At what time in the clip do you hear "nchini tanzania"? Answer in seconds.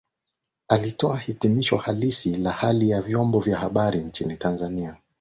3.99-4.97